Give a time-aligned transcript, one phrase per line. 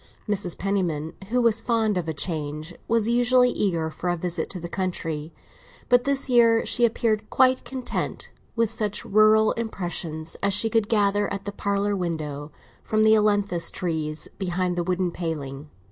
[0.27, 0.57] Mrs.
[0.57, 4.67] Penniman, who was fond of a change, was usually eager for a visit to the
[4.67, 5.31] country;
[5.89, 11.31] but this year she appeared quite content with such rural impressions as she could gather,
[11.31, 12.51] at the parlour window,
[12.81, 15.69] from the ailantus trees behind the wooden paling.